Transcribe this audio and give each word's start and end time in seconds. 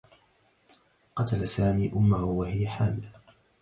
قتل 1.17 1.47
سامي 1.47 1.91
أمه 1.93 2.23
وهي 2.23 2.67
حامل 2.67 3.09